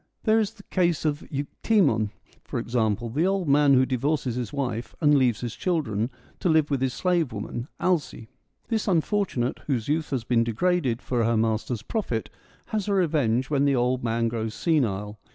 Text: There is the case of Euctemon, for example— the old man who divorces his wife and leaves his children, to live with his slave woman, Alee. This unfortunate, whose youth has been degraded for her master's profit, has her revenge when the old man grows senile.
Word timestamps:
There 0.23 0.39
is 0.39 0.53
the 0.55 0.63
case 0.63 1.05
of 1.05 1.21
Euctemon, 1.29 2.09
for 2.43 2.57
example— 2.57 3.07
the 3.11 3.27
old 3.27 3.47
man 3.47 3.75
who 3.75 3.85
divorces 3.85 4.33
his 4.33 4.51
wife 4.51 4.95
and 4.99 5.13
leaves 5.15 5.41
his 5.41 5.55
children, 5.55 6.09
to 6.39 6.49
live 6.49 6.71
with 6.71 6.81
his 6.81 6.95
slave 6.95 7.31
woman, 7.31 7.67
Alee. 7.79 8.27
This 8.67 8.87
unfortunate, 8.87 9.59
whose 9.67 9.87
youth 9.87 10.09
has 10.09 10.23
been 10.23 10.43
degraded 10.43 11.03
for 11.03 11.23
her 11.23 11.37
master's 11.37 11.83
profit, 11.83 12.31
has 12.69 12.87
her 12.87 12.95
revenge 12.95 13.51
when 13.51 13.65
the 13.65 13.75
old 13.75 14.03
man 14.03 14.27
grows 14.27 14.55
senile. 14.55 15.19